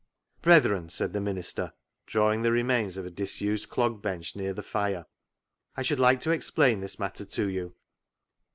[0.41, 1.73] "Brethren," said the minister,
[2.07, 5.05] drawing the remains of a disused clog bench near the fire,"
[5.77, 7.75] I should like to explain this matter to you.